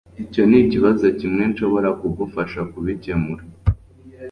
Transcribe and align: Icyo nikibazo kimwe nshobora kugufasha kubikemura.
Icyo 0.23 0.43
nikibazo 0.49 1.05
kimwe 1.19 1.43
nshobora 1.51 1.89
kugufasha 1.99 2.59
kubikemura. 2.71 3.43